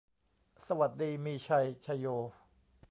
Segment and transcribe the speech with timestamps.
[0.67, 2.07] สวัสดีมีชัย ชโย